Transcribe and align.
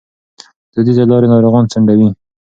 دودیزې 0.73 1.03
لارې 1.11 1.27
ناروغان 1.33 1.65
ځنډوي. 1.71 2.07